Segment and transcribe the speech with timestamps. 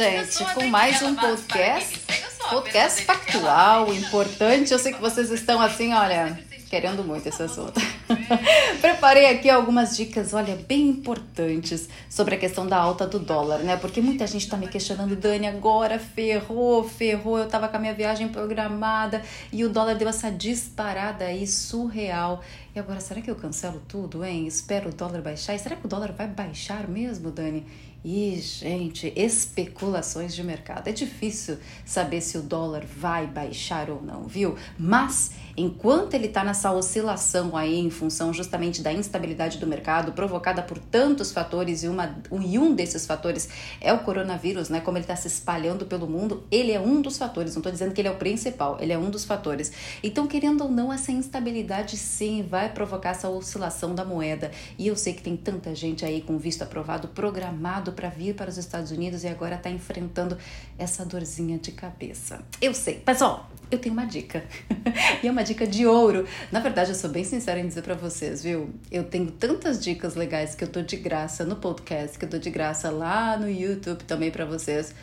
[0.00, 2.00] gente, com mais um podcast.
[2.48, 4.72] Podcast factual, importante.
[4.72, 6.40] Eu sei que vocês estão assim, olha,
[6.70, 7.78] querendo muito esse assunto.
[8.80, 13.76] Preparei aqui algumas dicas, olha, bem importantes sobre a questão da alta do dólar, né?
[13.76, 17.38] Porque muita gente tá me questionando, Dani, agora ferrou, ferrou.
[17.38, 19.20] Eu tava com a minha viagem programada
[19.52, 22.42] e o dólar deu essa disparada aí surreal.
[22.74, 24.46] E agora, será que eu cancelo tudo, hein?
[24.46, 25.54] Espero o dólar baixar.
[25.54, 27.66] E será que o dólar vai baixar mesmo, Dani?
[28.02, 30.88] E, gente, especulações de mercado.
[30.88, 34.56] É difícil saber se o dólar vai baixar ou não, viu?
[34.78, 40.62] Mas enquanto ele está nessa oscilação aí em função justamente da instabilidade do mercado provocada
[40.62, 43.50] por tantos fatores e, uma, e um desses fatores
[43.82, 44.80] é o coronavírus, né?
[44.80, 47.54] Como ele está se espalhando pelo mundo, ele é um dos fatores.
[47.54, 49.72] Não estou dizendo que ele é o principal, ele é um dos fatores.
[50.02, 54.50] Então, querendo ou não, essa instabilidade sim vai provocar essa oscilação da moeda.
[54.78, 58.48] E eu sei que tem tanta gente aí com visto aprovado, programado para vir para
[58.48, 60.36] os Estados Unidos e agora está enfrentando
[60.78, 62.40] essa dorzinha de cabeça.
[62.60, 64.44] Eu sei, pessoal, eu tenho uma dica.
[65.22, 66.26] e é uma dica de ouro.
[66.50, 68.70] Na verdade, eu sou bem sincera em dizer para vocês, viu?
[68.90, 72.40] Eu tenho tantas dicas legais que eu tô de graça no podcast, que eu dou
[72.40, 74.94] de graça lá no YouTube também para vocês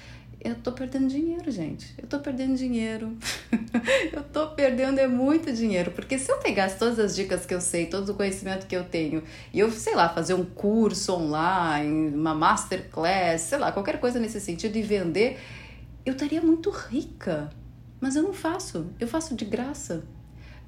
[0.50, 1.94] eu tô perdendo dinheiro, gente.
[1.98, 3.18] Eu tô perdendo dinheiro.
[4.14, 7.62] eu tô perdendo é muito dinheiro, porque se eu pegasse todas as dicas que eu
[7.62, 9.24] sei, todo o conhecimento que eu tenho,
[9.54, 14.40] e eu, sei lá, fazer um curso online, uma masterclass, sei lá, qualquer coisa nesse
[14.40, 15.40] sentido e vender,
[16.06, 17.50] eu estaria muito rica.
[18.00, 18.92] Mas eu não faço.
[19.00, 20.04] Eu faço de graça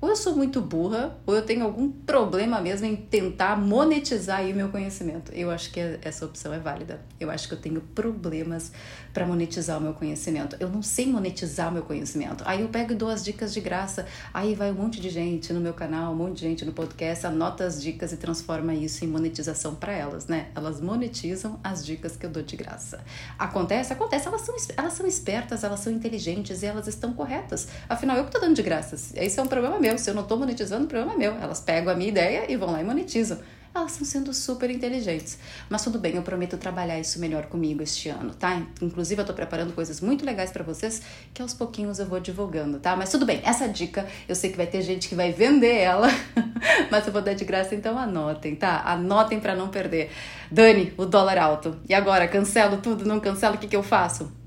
[0.01, 4.53] ou eu sou muito burra, ou eu tenho algum problema mesmo em tentar monetizar aí
[4.53, 5.31] o meu conhecimento.
[5.33, 7.01] Eu acho que essa opção é válida.
[7.19, 8.71] Eu acho que eu tenho problemas
[9.13, 10.55] para monetizar o meu conhecimento.
[10.59, 12.43] Eu não sei monetizar o meu conhecimento.
[12.47, 14.05] Aí eu pego e dou as dicas de graça.
[14.33, 17.27] Aí vai um monte de gente no meu canal, um monte de gente no podcast,
[17.27, 20.47] anota as dicas e transforma isso em monetização para elas, né?
[20.55, 23.03] Elas monetizam as dicas que eu dou de graça.
[23.37, 23.91] Acontece?
[23.91, 24.27] Acontece.
[24.27, 27.67] Elas são, elas são espertas, elas são inteligentes e elas estão corretas.
[27.89, 28.95] Afinal, eu que tô dando de graça.
[29.15, 29.97] Esse é um problema meu meu.
[29.97, 31.33] Se eu não estou monetizando, o problema é meu.
[31.41, 33.39] Elas pegam a minha ideia e vão lá e monetizam.
[33.73, 35.37] Elas estão sendo super inteligentes.
[35.69, 38.63] Mas tudo bem, eu prometo trabalhar isso melhor comigo este ano, tá?
[38.81, 41.01] Inclusive, eu tô preparando coisas muito legais para vocês
[41.33, 42.95] que aos pouquinhos eu vou divulgando, tá?
[42.95, 46.07] Mas tudo bem, essa dica eu sei que vai ter gente que vai vender ela,
[46.89, 48.81] mas eu vou dar de graça, então anotem, tá?
[48.85, 50.09] Anotem para não perder.
[50.49, 51.77] Dani, o dólar alto.
[51.87, 54.38] E agora, cancelo tudo, não cancelo, o que, que eu faço?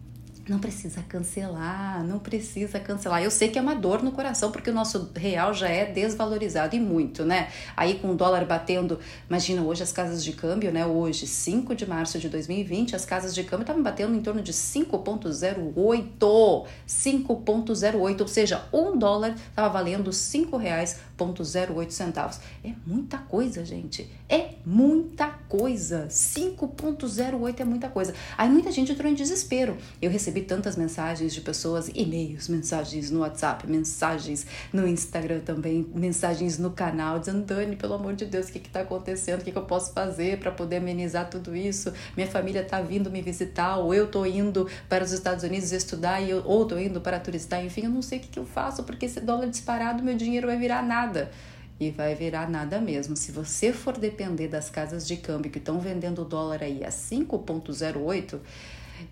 [0.52, 3.22] Não precisa cancelar, não precisa cancelar.
[3.22, 6.76] Eu sei que é uma dor no coração, porque o nosso real já é desvalorizado
[6.76, 7.48] e muito, né?
[7.74, 10.84] Aí com o dólar batendo, imagina hoje as casas de câmbio, né?
[10.84, 14.52] Hoje, 5 de março de 2020, as casas de câmbio estavam batendo em torno de
[14.52, 16.66] 5,08.
[16.86, 22.40] 5,08, ou seja, um dólar estava valendo R$ 5,08 centavos.
[22.62, 24.06] É muita coisa, gente.
[24.28, 26.08] É muita coisa.
[26.08, 28.12] 5,08 é muita coisa.
[28.36, 29.78] Aí muita gente entrou em desespero.
[30.00, 35.86] Eu recebi recebi tantas mensagens de pessoas, e-mails, mensagens no WhatsApp, mensagens no Instagram também,
[35.94, 39.40] mensagens no canal, dizendo: Dani, pelo amor de Deus, o que está acontecendo?
[39.40, 41.92] O que, que eu posso fazer para poder amenizar tudo isso?
[42.16, 46.20] Minha família está vindo me visitar, ou eu estou indo para os Estados Unidos estudar,
[46.44, 49.06] ou estou indo para turistar, enfim, eu não sei o que, que eu faço, porque
[49.06, 51.30] esse dólar disparado, meu dinheiro vai virar nada
[51.80, 53.16] e vai virar nada mesmo.
[53.16, 56.90] Se você for depender das casas de câmbio que estão vendendo o dólar aí a
[56.90, 58.38] 5,08,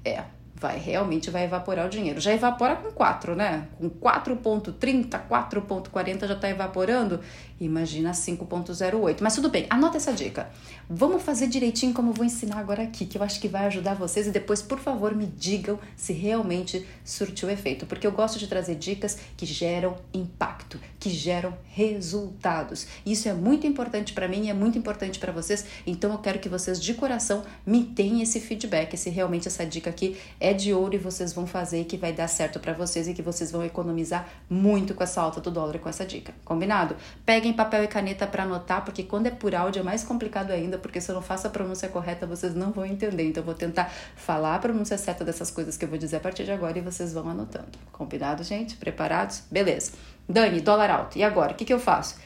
[0.04, 0.22] é,
[0.60, 2.20] vai realmente vai evaporar o dinheiro.
[2.20, 3.66] Já evapora com 4, né?
[3.78, 7.20] Com 4.30, 4.40 já está evaporando.
[7.58, 9.18] Imagina 5.08.
[9.20, 10.50] Mas tudo bem, anota essa dica.
[10.88, 13.94] Vamos fazer direitinho como eu vou ensinar agora aqui, que eu acho que vai ajudar
[13.94, 18.46] vocês e depois, por favor, me digam se realmente surtiu efeito, porque eu gosto de
[18.46, 22.86] trazer dicas que geram impacto, que geram resultados.
[23.04, 26.38] Isso é muito importante para mim e é muito importante para vocês, então eu quero
[26.38, 30.72] que vocês de coração me tenham esse feedback, se realmente essa dica aqui é de
[30.72, 33.64] ouro e vocês vão fazer que vai dar certo para vocês e que vocês vão
[33.64, 36.32] economizar muito com essa alta do dólar com essa dica.
[36.44, 36.96] Combinado?
[37.26, 40.50] Peguem Peguem papel e caneta para anotar, porque quando é por áudio é mais complicado
[40.50, 43.24] ainda, porque se eu não faço a pronúncia correta, vocês não vão entender.
[43.24, 46.20] Então eu vou tentar falar a pronúncia certa dessas coisas que eu vou dizer a
[46.20, 47.78] partir de agora e vocês vão anotando.
[47.90, 48.76] Combinado, gente?
[48.76, 49.42] Preparados?
[49.50, 49.92] Beleza.
[50.28, 51.18] Dani, dólar alto.
[51.18, 52.18] E agora, o que, que eu faço?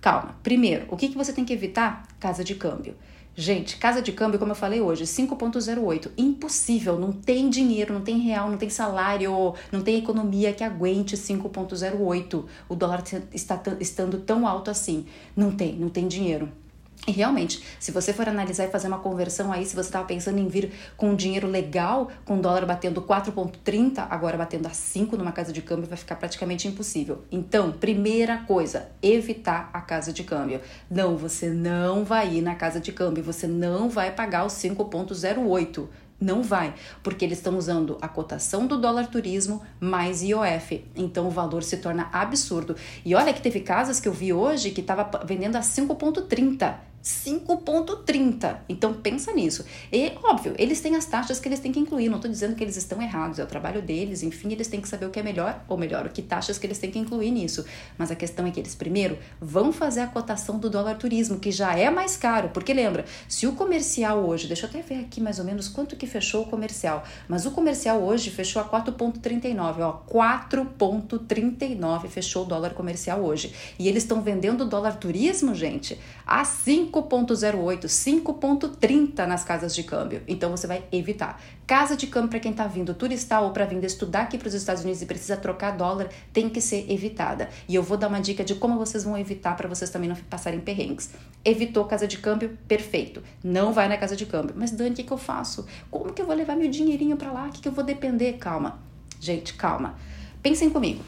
[0.00, 0.34] Calma.
[0.42, 2.06] Primeiro, o que, que você tem que evitar?
[2.18, 2.96] Casa de câmbio.
[3.40, 6.10] Gente, casa de câmbio, como eu falei hoje, 5,08.
[6.18, 11.16] Impossível, não tem dinheiro, não tem real, não tem salário, não tem economia que aguente
[11.16, 12.44] 5,08.
[12.68, 15.06] O dólar está estando tão alto assim.
[15.36, 16.50] Não tem, não tem dinheiro.
[17.06, 20.38] E realmente, se você for analisar e fazer uma conversão aí, se você estava pensando
[20.38, 25.16] em vir com um dinheiro legal, com o dólar batendo 4,30, agora batendo a 5
[25.16, 27.22] numa casa de câmbio, vai ficar praticamente impossível.
[27.32, 30.60] Então, primeira coisa, evitar a casa de câmbio.
[30.90, 35.86] Não, você não vai ir na casa de câmbio, você não vai pagar os 5,08
[36.20, 40.84] Não vai, porque eles estão usando a cotação do dólar turismo mais IOF.
[40.94, 42.76] Então o valor se torna absurdo.
[43.02, 46.87] E olha que teve casas que eu vi hoje que estava vendendo a 5,30.
[47.02, 48.58] 5,30.
[48.68, 49.64] Então pensa nisso.
[49.92, 52.08] E óbvio, eles têm as taxas que eles têm que incluir.
[52.08, 54.22] Não estou dizendo que eles estão errados, é o trabalho deles.
[54.22, 56.66] Enfim, eles têm que saber o que é melhor, ou melhor, o que taxas que
[56.66, 57.64] eles têm que incluir nisso.
[57.96, 61.50] Mas a questão é que eles primeiro vão fazer a cotação do dólar turismo, que
[61.50, 62.50] já é mais caro.
[62.50, 65.96] Porque lembra, se o comercial hoje, deixa eu até ver aqui mais ou menos quanto
[65.96, 67.04] que fechou o comercial.
[67.28, 69.80] Mas o comercial hoje fechou a 4,39.
[69.80, 73.54] Ó, 4,39 fechou o dólar comercial hoje.
[73.78, 79.82] E eles estão vendendo o dólar turismo, gente, a 5 5.08, 5.30 nas casas de
[79.82, 80.22] câmbio.
[80.26, 81.40] Então você vai evitar.
[81.66, 84.54] Casa de câmbio para quem está vindo turistar ou para vir estudar aqui para os
[84.54, 87.48] Estados Unidos e precisa trocar dólar, tem que ser evitada.
[87.68, 90.16] E eu vou dar uma dica de como vocês vão evitar para vocês também não
[90.16, 91.10] passarem perrengues.
[91.44, 92.56] Evitou casa de câmbio?
[92.66, 93.22] Perfeito.
[93.44, 94.54] Não vai na casa de câmbio.
[94.56, 95.66] Mas Dani, o que, que eu faço?
[95.90, 97.46] Como que eu vou levar meu dinheirinho para lá?
[97.46, 98.34] O que, que eu vou depender?
[98.34, 98.78] Calma.
[99.20, 99.96] Gente, calma.
[100.42, 101.02] Pensem comigo.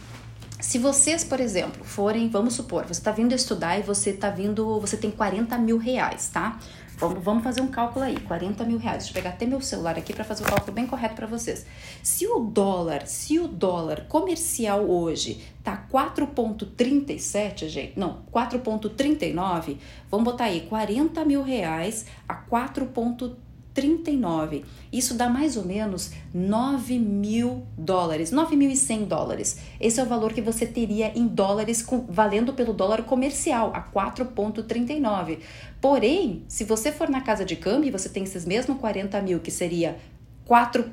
[0.60, 4.78] Se vocês, por exemplo, forem, vamos supor, você está vindo estudar e você está vindo,
[4.78, 6.58] você tem 40 mil reais, tá?
[6.98, 9.04] Vamos, vamos fazer um cálculo aí, 40 mil reais.
[9.04, 11.64] Deixa eu pegar até meu celular aqui para fazer o cálculo bem correto para vocês.
[12.02, 19.78] Se o dólar, se o dólar comercial hoje tá 4,37, gente, não, 4,39,
[20.10, 24.64] vamos botar aí 40 mil reais a 4,39 39.
[24.92, 29.58] Isso dá mais ou menos 9 mil dólares, 9.100 dólares.
[29.80, 33.82] Esse é o valor que você teria em dólares com, valendo pelo dólar comercial, a
[33.82, 35.38] 4,39.
[35.80, 39.40] Porém, se você for na casa de câmbio e você tem esses mesmos 40 mil,
[39.40, 39.96] que seria
[40.44, 40.90] 4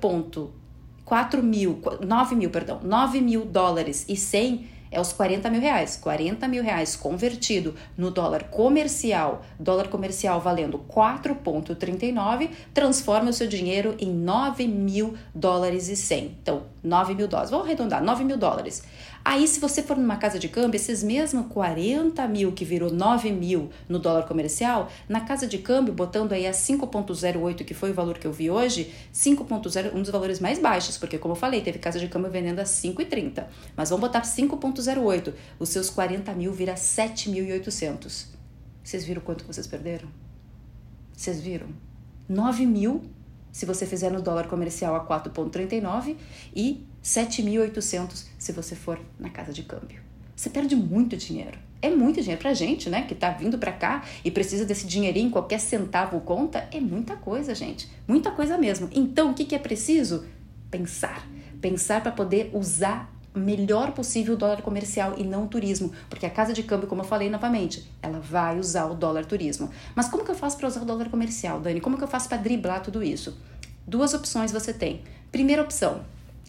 [1.03, 5.97] 4 mil, 9 mil, perdão, 9 mil dólares e 100 é os 40 mil reais.
[5.97, 13.95] 40 mil reais convertido no dólar comercial, dólar comercial valendo 4,39, transforma o seu dinheiro
[13.99, 16.37] em 9 mil dólares e 100.
[16.41, 17.51] Então, 9 mil dólares.
[17.51, 18.83] Vamos arredondar, 9 mil dólares.
[19.29, 23.29] Aí, se você for numa casa de câmbio, esses mesmos 40 mil que virou 9
[23.33, 27.93] mil no dólar comercial, na casa de câmbio, botando aí a 5,08, que foi o
[27.93, 31.59] valor que eu vi hoje, 5,0, um dos valores mais baixos, porque, como eu falei,
[31.59, 33.43] teve casa de câmbio vendendo a 5,30.
[33.75, 35.33] Mas vamos botar 5,08.
[35.59, 38.27] Os seus 40 mil vira 7.800.
[38.81, 40.07] Vocês viram quanto vocês perderam?
[41.11, 41.67] Vocês viram?
[42.29, 43.03] 9 mil
[43.51, 46.15] se você fizer no dólar comercial a 4,39
[46.55, 50.01] e 7.800 se você for na casa de câmbio.
[50.35, 51.57] Você perde muito dinheiro.
[51.81, 53.03] É muito dinheiro pra gente, né?
[53.03, 56.67] Que tá vindo pra cá e precisa desse dinheirinho, qualquer centavo conta.
[56.69, 57.89] É muita coisa, gente.
[58.05, 58.89] Muita coisa mesmo.
[58.91, 60.25] Então, o que, que é preciso?
[60.69, 61.25] Pensar.
[61.61, 66.29] Pensar para poder usar melhor possível o dólar comercial e não o turismo, porque a
[66.29, 69.69] casa de câmbio, como eu falei novamente, ela vai usar o dólar turismo.
[69.95, 71.79] Mas como que eu faço para usar o dólar comercial, Dani?
[71.79, 73.39] Como que eu faço para driblar tudo isso?
[73.87, 75.03] Duas opções você tem.
[75.31, 76.01] Primeira opção,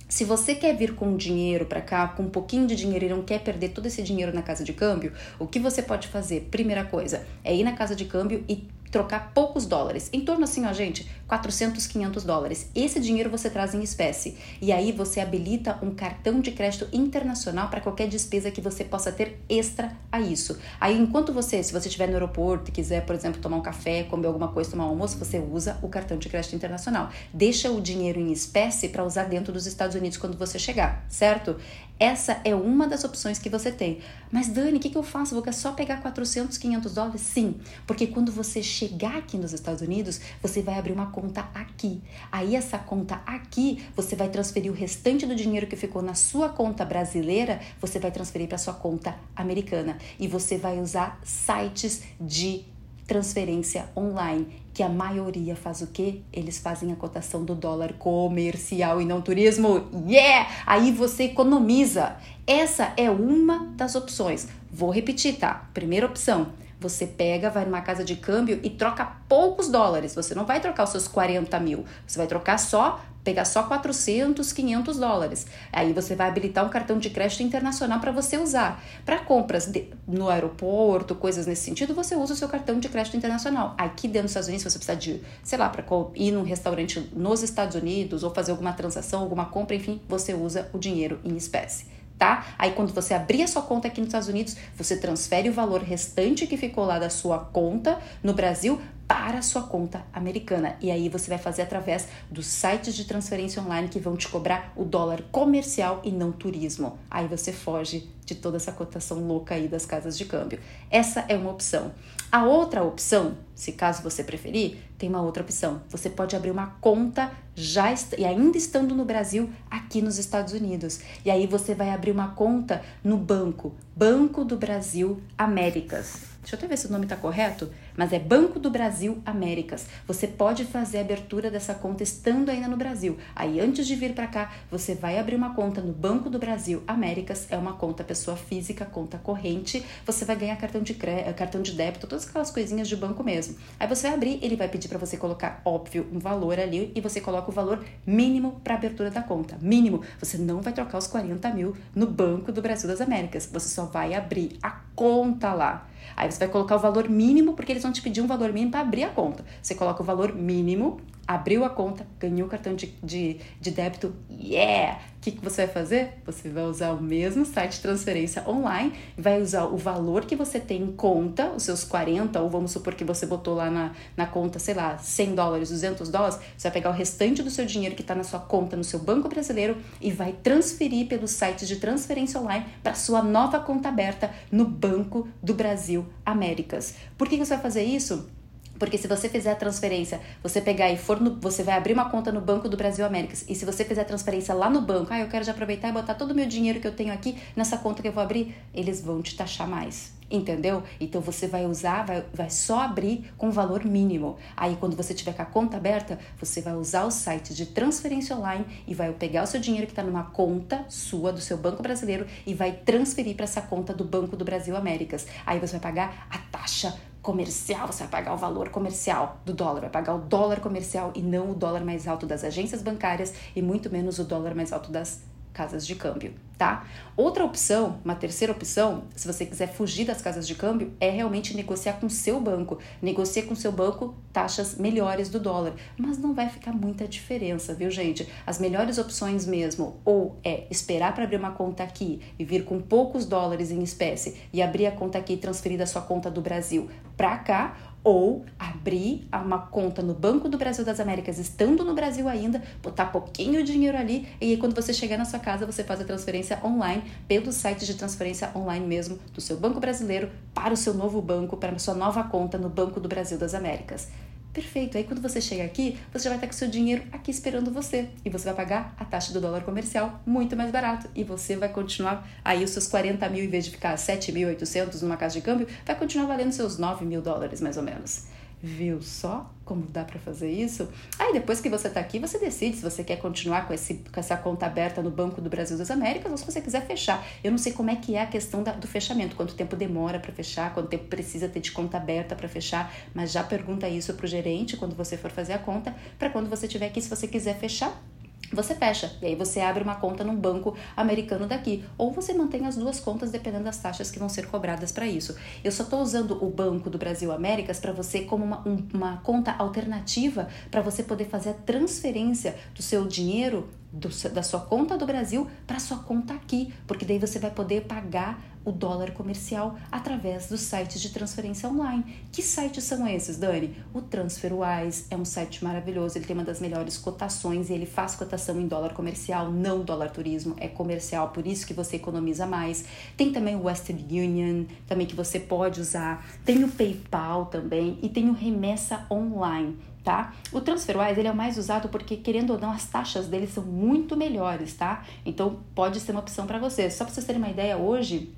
[0.08, 3.22] se você quer vir com dinheiro para cá, com um pouquinho de dinheiro e não
[3.22, 6.48] quer perder todo esse dinheiro na casa de câmbio, o que você pode fazer?
[6.50, 10.64] Primeira coisa é ir na casa de câmbio e trocar poucos dólares, em torno assim,
[10.66, 12.70] ó, gente, 400, 500 dólares.
[12.74, 14.36] Esse dinheiro você traz em espécie.
[14.60, 19.12] E aí você habilita um cartão de crédito internacional para qualquer despesa que você possa
[19.12, 20.58] ter extra a isso.
[20.80, 24.04] Aí enquanto você, se você estiver no aeroporto e quiser, por exemplo, tomar um café,
[24.04, 27.10] comer alguma coisa, tomar um almoço, você usa o cartão de crédito internacional.
[27.32, 31.56] Deixa o dinheiro em espécie para usar dentro dos Estados Unidos quando você chegar, certo?
[31.98, 33.98] Essa é uma das opções que você tem.
[34.30, 35.34] Mas Dani, o que, que eu faço?
[35.34, 37.20] Vou só pegar 400, 500 dólares?
[37.20, 42.00] Sim, porque quando você chegar aqui nos Estados Unidos, você vai abrir uma conta aqui.
[42.30, 46.48] Aí essa conta aqui, você vai transferir o restante do dinheiro que ficou na sua
[46.48, 52.64] conta brasileira, você vai transferir para sua conta americana e você vai usar sites de
[53.08, 56.20] transferência online, que a maioria faz o quê?
[56.30, 59.88] Eles fazem a cotação do dólar comercial e não turismo.
[60.06, 60.48] Yeah!
[60.66, 62.16] Aí você economiza.
[62.46, 64.46] Essa é uma das opções.
[64.70, 65.68] Vou repetir, tá?
[65.72, 66.48] Primeira opção,
[66.80, 70.14] você pega, vai numa casa de câmbio e troca poucos dólares.
[70.14, 74.54] Você não vai trocar os seus 40 mil, você vai trocar só pegar só 400,
[74.54, 75.46] 500 dólares.
[75.70, 78.82] Aí você vai habilitar um cartão de crédito internacional para você usar.
[79.04, 83.18] Para compras de, no aeroporto, coisas nesse sentido, você usa o seu cartão de crédito
[83.18, 83.74] internacional.
[83.76, 87.06] Aqui dentro dos Estados Unidos, se você precisar de, sei lá, para ir num restaurante
[87.12, 91.36] nos Estados Unidos ou fazer alguma transação, alguma compra, enfim, você usa o dinheiro em
[91.36, 92.46] espécie tá?
[92.58, 95.82] Aí quando você abrir a sua conta aqui nos Estados Unidos, você transfere o valor
[95.82, 100.76] restante que ficou lá da sua conta no Brasil para a sua conta americana.
[100.82, 104.70] E aí você vai fazer através dos sites de transferência online que vão te cobrar
[104.76, 106.98] o dólar comercial e não turismo.
[107.10, 110.60] Aí você foge de toda essa cotação louca aí das casas de câmbio.
[110.90, 111.92] Essa é uma opção.
[112.30, 115.80] A outra opção, se caso você preferir, tem uma outra opção.
[115.88, 117.88] Você pode abrir uma conta já
[118.18, 121.00] e ainda estando no Brasil, aqui nos Estados Unidos.
[121.24, 126.37] E aí você vai abrir uma conta no banco, Banco do Brasil Américas.
[126.48, 129.84] Deixa eu até ver se o nome está correto, mas é Banco do Brasil Américas.
[130.06, 133.18] Você pode fazer a abertura dessa conta estando ainda no Brasil.
[133.36, 136.82] Aí, antes de vir para cá, você vai abrir uma conta no Banco do Brasil
[136.86, 137.48] Américas.
[137.50, 139.84] É uma conta pessoa física, conta corrente.
[140.06, 143.54] Você vai ganhar cartão de crédito, cartão de débito, todas aquelas coisinhas de banco mesmo.
[143.78, 147.00] Aí você vai abrir, ele vai pedir para você colocar, óbvio, um valor ali e
[147.02, 149.58] você coloca o valor mínimo para abertura da conta.
[149.60, 150.00] Mínimo.
[150.18, 153.46] Você não vai trocar os 40 mil no Banco do Brasil das Américas.
[153.52, 155.86] Você só vai abrir a conta lá.
[156.16, 158.70] Aí você vai colocar o valor mínimo, porque eles vão te pedir um valor mínimo
[158.70, 159.44] para abrir a conta.
[159.62, 164.16] Você coloca o valor mínimo, abriu a conta, ganhou o cartão de, de, de débito,
[164.30, 164.98] yeah!
[165.18, 166.14] O que, que você vai fazer?
[166.24, 170.58] Você vai usar o mesmo site de transferência online, vai usar o valor que você
[170.58, 174.26] tem em conta, os seus 40, ou vamos supor que você botou lá na, na
[174.26, 177.94] conta, sei lá, 100 dólares, 200 dólares, você vai pegar o restante do seu dinheiro
[177.94, 181.76] que está na sua conta no seu banco brasileiro e vai transferir pelo site de
[181.76, 186.94] transferência online para sua nova conta aberta no Banco do Brasil Américas.
[187.18, 188.37] Por que você vai fazer isso?
[188.78, 192.08] Porque se você fizer a transferência, você pegar e for no, você vai abrir uma
[192.08, 193.44] conta no Banco do Brasil Américas.
[193.48, 195.92] E se você fizer a transferência lá no banco, ah, eu quero já aproveitar e
[195.92, 198.54] botar todo o meu dinheiro que eu tenho aqui nessa conta que eu vou abrir,
[198.72, 200.16] eles vão te taxar mais.
[200.30, 200.82] Entendeu?
[201.00, 204.36] Então você vai usar, vai, vai só abrir com valor mínimo.
[204.54, 208.36] Aí quando você tiver com a conta aberta, você vai usar o site de transferência
[208.36, 211.82] online e vai pegar o seu dinheiro que está numa conta sua do seu banco
[211.82, 215.26] brasileiro e vai transferir para essa conta do Banco do Brasil Américas.
[215.46, 219.82] Aí você vai pagar a taxa comercial, você vai pagar o valor comercial do dólar,
[219.82, 223.62] vai pagar o dólar comercial e não o dólar mais alto das agências bancárias e
[223.62, 225.22] muito menos o dólar mais alto das
[225.52, 226.84] casas de câmbio, tá?
[227.16, 231.56] Outra opção, uma terceira opção, se você quiser fugir das casas de câmbio, é realmente
[231.56, 232.78] negociar com seu banco.
[233.00, 237.90] Negocie com seu banco taxas melhores do dólar, mas não vai ficar muita diferença, viu,
[237.90, 238.28] gente?
[238.46, 242.80] As melhores opções mesmo, ou é esperar para abrir uma conta aqui e vir com
[242.80, 246.40] poucos dólares em espécie e abrir a conta aqui e transferir da sua conta do
[246.40, 251.94] Brasil para cá, ou abrir uma conta no Banco do Brasil das Américas, estando no
[251.94, 255.82] Brasil ainda, botar pouquinho dinheiro ali e aí quando você chegar na sua casa você
[255.84, 260.72] faz a transferência online pelo site de transferência online mesmo do seu banco brasileiro para
[260.72, 264.08] o seu novo banco, para a sua nova conta no Banco do Brasil das Américas.
[264.52, 264.96] Perfeito.
[264.96, 268.08] Aí quando você chega aqui, você já vai estar com seu dinheiro aqui esperando você.
[268.24, 271.08] E você vai pagar a taxa do dólar comercial muito mais barato.
[271.14, 275.16] E você vai continuar aí os seus 40 mil, em vez de ficar 7.800 numa
[275.16, 278.26] casa de câmbio, vai continuar valendo seus 9 mil dólares mais ou menos.
[278.62, 280.88] Viu só como dá para fazer isso?
[281.18, 284.18] Aí depois que você tá aqui, você decide se você quer continuar com, esse, com
[284.18, 287.24] essa conta aberta no Banco do Brasil das Américas ou se você quiser fechar.
[287.44, 290.18] Eu não sei como é que é a questão da, do fechamento, quanto tempo demora
[290.18, 294.14] para fechar, quanto tempo precisa ter de conta aberta para fechar, mas já pergunta isso
[294.14, 297.28] pro gerente quando você for fazer a conta, para quando você tiver aqui, se você
[297.28, 298.02] quiser fechar,
[298.52, 299.16] você fecha.
[299.20, 301.84] E aí você abre uma conta num banco americano daqui.
[301.96, 305.36] Ou você mantém as duas contas dependendo das taxas que vão ser cobradas para isso.
[305.62, 309.16] Eu só estou usando o Banco do Brasil Américas para você como uma, um, uma
[309.18, 314.96] conta alternativa para você poder fazer a transferência do seu dinheiro do, da sua conta
[314.96, 318.38] do Brasil para sua conta aqui, porque daí você vai poder pagar
[318.68, 322.04] o dólar comercial através dos sites de transferência online.
[322.30, 323.74] Que sites são esses, Dani?
[323.94, 328.14] O TransferWise é um site maravilhoso, ele tem uma das melhores cotações e ele faz
[328.14, 332.84] cotação em dólar comercial, não dólar turismo, é comercial, por isso que você economiza mais.
[333.16, 336.26] Tem também o Western Union, também que você pode usar.
[336.44, 339.76] Tem o PayPal também e tem o Remessa Online
[340.08, 340.32] tá?
[340.52, 343.62] O TransferWise ele é o mais usado porque, querendo ou não, as taxas dele são
[343.62, 345.04] muito melhores, tá?
[345.22, 346.94] Então, pode ser uma opção para vocês.
[346.94, 348.32] Só para vocês terem uma ideia, hoje,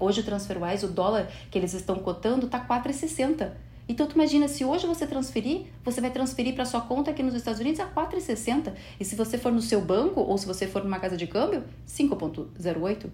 [0.00, 3.52] hoje o TransferWise, o dólar que eles estão cotando tá 4,60.
[3.88, 7.34] Então, tu imagina, se hoje você transferir, você vai transferir para sua conta aqui nos
[7.34, 8.72] Estados Unidos a 4,60.
[9.00, 11.64] E se você for no seu banco ou se você for numa casa de câmbio,
[11.88, 13.10] 5,08,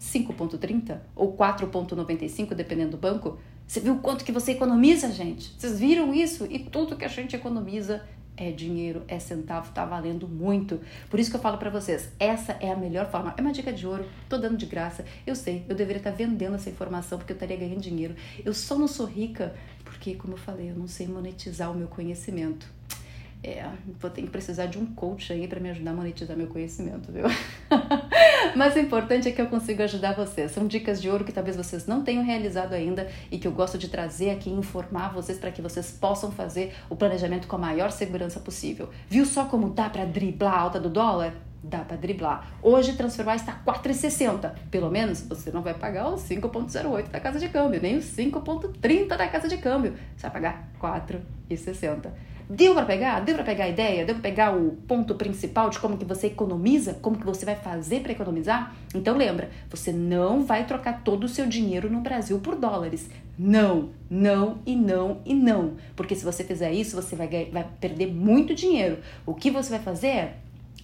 [0.00, 3.38] 5,30 ou 4,95, dependendo do banco.
[3.66, 5.52] Você viu quanto que você economiza, gente?
[5.58, 6.46] Vocês viram isso?
[6.48, 8.02] E tudo que a gente economiza
[8.36, 10.80] é dinheiro, é centavo, tá valendo muito.
[11.08, 13.34] Por isso que eu falo para vocês, essa é a melhor forma.
[13.36, 15.04] É uma dica de ouro, tô dando de graça.
[15.26, 18.14] Eu sei, eu deveria estar tá vendendo essa informação porque eu estaria ganhando dinheiro.
[18.44, 21.88] Eu só não sou rica porque, como eu falei, eu não sei monetizar o meu
[21.88, 22.75] conhecimento.
[23.42, 23.64] É,
[24.00, 27.12] vou ter que precisar de um coach aí para me ajudar a monetizar meu conhecimento,
[27.12, 27.24] viu?
[28.56, 30.50] Mas o importante é que eu consigo ajudar vocês.
[30.50, 33.78] São dicas de ouro que talvez vocês não tenham realizado ainda e que eu gosto
[33.78, 37.58] de trazer aqui e informar vocês para que vocês possam fazer o planejamento com a
[37.58, 38.88] maior segurança possível.
[39.08, 41.34] Viu só como dá para driblar a alta do dólar?
[41.62, 42.48] dá para driblar.
[42.62, 44.52] Hoje TransferWise está 4,60.
[44.70, 49.08] Pelo menos você não vai pagar os 5,08 da casa de câmbio, nem os 5,30
[49.08, 49.94] da casa de câmbio.
[50.16, 52.10] Você vai pagar 4,60.
[52.48, 53.20] Deu para pegar?
[53.20, 54.04] Deu para pegar a ideia?
[54.04, 56.94] Deu para pegar o ponto principal de como que você economiza?
[56.94, 58.74] Como que você vai fazer para economizar?
[58.94, 63.10] Então lembra, você não vai trocar todo o seu dinheiro no Brasil por dólares.
[63.36, 65.74] Não, não e não e não.
[65.96, 68.98] Porque se você fizer isso, você vai, vai perder muito dinheiro.
[69.26, 70.34] O que você vai fazer é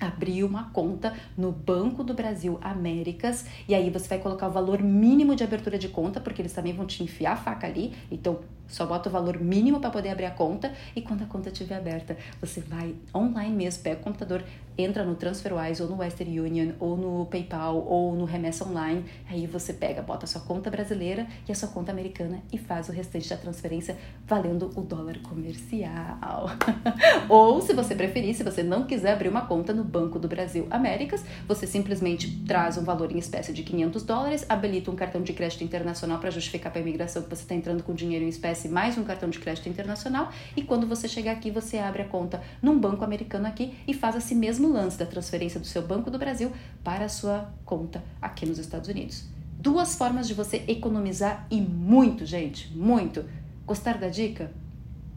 [0.07, 4.83] abrir uma conta no Banco do Brasil Américas e aí você vai colocar o valor
[4.83, 7.93] mínimo de abertura de conta, porque eles também vão te enfiar a faca ali.
[8.11, 8.41] Então,
[8.73, 11.77] só bota o valor mínimo para poder abrir a conta e quando a conta estiver
[11.77, 14.43] aberta, você vai online mesmo, pega o computador,
[14.79, 19.47] entra no TransferWise ou no Western Union ou no PayPal ou no Remessa Online, aí
[19.47, 22.93] você pega, bota a sua conta brasileira e a sua conta americana e faz o
[22.93, 26.47] restante da transferência valendo o dólar comercial.
[27.29, 30.67] ou se você preferir, se você não quiser abrir uma conta no Banco do Brasil
[30.71, 35.35] Américas, você simplesmente traz um valor em espécie de 500 dólares, habilita um cartão de
[35.35, 38.69] crédito internacional para justificar para a imigração que você está entrando com dinheiro em espécie
[38.69, 42.43] mais um cartão de crédito internacional e quando você chegar aqui, você abre a conta
[42.63, 46.19] num banco americano aqui e faz esse mesmo lance da transferência do seu Banco do
[46.19, 46.51] Brasil
[46.83, 49.25] para a sua conta aqui nos Estados Unidos.
[49.59, 53.25] Duas formas de você economizar e muito, gente, muito.
[53.67, 54.51] Gostar da dica?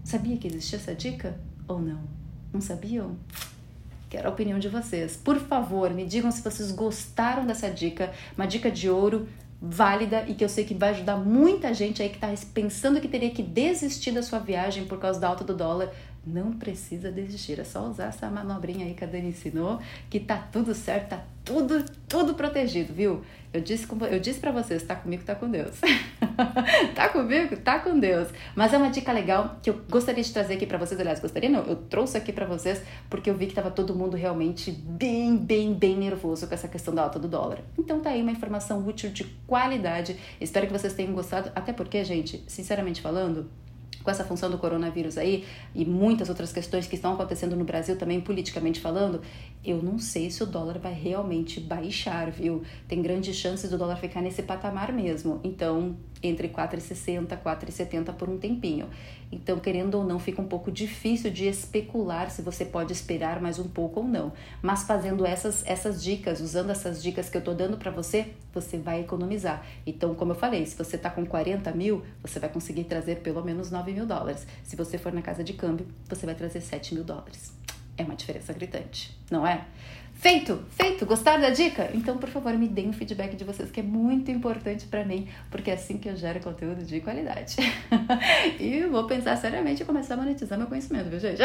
[0.03, 2.01] Sabia que existia essa dica ou não?
[2.53, 3.17] Não sabiam?
[4.15, 5.17] Quero a opinião de vocês.
[5.17, 9.27] Por favor, me digam se vocês gostaram dessa dica, uma dica de ouro
[9.62, 13.10] válida e que eu sei que vai ajudar muita gente aí que está pensando que
[13.10, 15.91] teria que desistir da sua viagem por causa da alta do dólar.
[16.25, 19.79] Não precisa desistir, é só usar essa manobrinha aí que a Dani ensinou,
[20.10, 23.22] que tá tudo certo, tá tudo, tudo protegido, viu?
[23.53, 25.79] Eu disse, eu disse para vocês, tá comigo, tá com Deus.
[26.96, 28.27] tá comigo, tá com Deus.
[28.55, 31.00] Mas é uma dica legal que eu gostaria de trazer aqui para vocês.
[31.00, 34.17] Aliás, gostaria não, eu trouxe aqui para vocês porque eu vi que tava todo mundo
[34.17, 37.60] realmente bem, bem, bem nervoso com essa questão da alta do dólar.
[37.77, 40.17] Então tá aí uma informação útil de qualidade.
[40.41, 43.50] Espero que vocês tenham gostado, até porque, gente, sinceramente falando,
[44.06, 47.98] com essa função do coronavírus aí e muitas outras questões que estão acontecendo no Brasil
[47.98, 49.20] também politicamente falando,
[49.65, 52.63] eu não sei se o dólar vai realmente baixar, viu?
[52.88, 55.39] Tem grandes chances do dólar ficar nesse patamar mesmo.
[55.43, 58.88] Então, entre 4,60 e 4,70 por um tempinho.
[59.32, 63.60] Então, querendo ou não, fica um pouco difícil de especular se você pode esperar mais
[63.60, 64.32] um pouco ou não.
[64.62, 68.78] Mas fazendo essas, essas dicas, usando essas dicas que eu tô dando para você, você
[68.78, 69.65] vai economizar.
[69.86, 73.43] Então, como eu falei, se você tá com 40 mil, você vai conseguir trazer pelo
[73.43, 74.45] menos 9 mil dólares.
[74.63, 77.64] Se você for na casa de câmbio, você vai trazer 7 mil dólares.
[77.97, 79.65] É uma diferença gritante, não é?
[80.15, 81.89] Feito, feito, gostaram da dica?
[81.93, 85.27] Então, por favor, me deem o feedback de vocês, que é muito importante para mim,
[85.51, 87.58] porque é assim que eu gero conteúdo de qualidade.
[88.60, 91.41] e vou pensar seriamente em começar a monetizar meu conhecimento, viu, gente?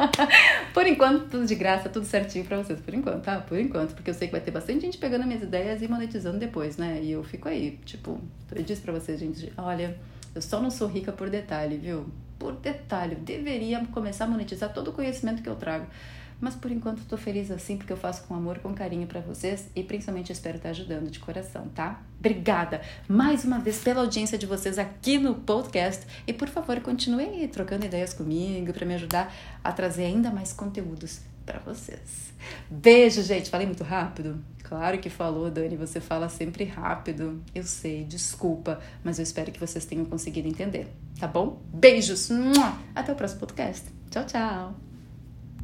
[0.72, 3.38] por enquanto, tudo de graça, tudo certinho para vocês, por enquanto, tá?
[3.38, 6.38] Por enquanto, porque eu sei que vai ter bastante gente pegando minhas ideias e monetizando
[6.38, 7.00] depois, né?
[7.02, 8.18] E eu fico aí, tipo,
[8.50, 9.96] eu disse pra vocês, gente, olha,
[10.34, 12.06] eu só não sou rica por detalhe, viu?
[12.40, 15.86] Por detalhe, eu deveria começar a monetizar todo o conhecimento que eu trago
[16.40, 19.68] mas por enquanto estou feliz assim porque eu faço com amor, com carinho para vocês
[19.76, 22.02] e principalmente espero estar ajudando de coração, tá?
[22.18, 27.46] Obrigada mais uma vez pela audiência de vocês aqui no podcast e por favor continue
[27.48, 32.32] trocando ideias comigo para me ajudar a trazer ainda mais conteúdos para vocês.
[32.70, 33.50] Beijo, gente.
[33.50, 34.42] Falei muito rápido?
[34.70, 35.76] Claro que falou, Dani.
[35.76, 37.42] Você fala sempre rápido.
[37.52, 40.86] Eu sei, desculpa, mas eu espero que vocês tenham conseguido entender,
[41.18, 41.60] tá bom?
[41.74, 42.30] Beijos.
[42.94, 43.90] Até o próximo podcast.
[44.08, 44.89] Tchau, tchau.